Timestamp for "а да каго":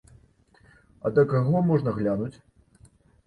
1.09-1.61